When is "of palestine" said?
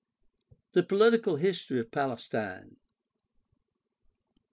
1.79-2.77